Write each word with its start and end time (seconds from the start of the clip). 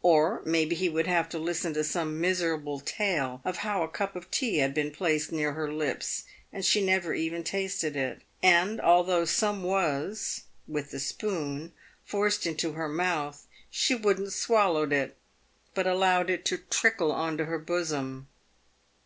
Or 0.00 0.40
maybe 0.46 0.74
he 0.74 0.88
would 0.88 1.06
have 1.06 1.28
to 1.28 1.38
listen 1.38 1.74
to 1.74 1.84
some 1.84 2.18
miserable 2.18 2.80
tale 2.80 3.42
of 3.44 3.58
how 3.58 3.82
a 3.82 3.88
cup 3.88 4.16
of 4.16 4.30
tea 4.30 4.56
had 4.56 4.72
been 4.72 4.90
placed 4.90 5.30
near 5.32 5.52
her 5.52 5.70
lips, 5.70 6.24
and 6.50 6.64
she 6.64 6.82
never 6.82 7.12
even 7.12 7.44
tasted 7.44 7.94
it, 7.94 8.22
and 8.42 8.80
although 8.80 9.26
some 9.26 9.62
was, 9.62 10.44
with 10.66 10.92
the 10.92 10.98
spoon, 10.98 11.74
forced 12.06 12.46
into 12.46 12.72
her 12.72 12.88
mouth, 12.88 13.46
she 13.68 13.94
wouldn't 13.94 14.32
swallow 14.32 14.90
it, 14.90 15.18
but 15.74 15.86
allowed 15.86 16.30
it 16.30 16.46
to 16.46 16.56
trickle 16.56 17.12
on 17.12 17.36
to 17.36 17.44
her 17.44 17.58
bosom. 17.58 18.28